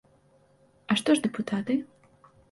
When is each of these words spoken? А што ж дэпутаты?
А 0.93 0.97
што 1.01 1.15
ж 1.19 1.23
дэпутаты? 1.25 1.75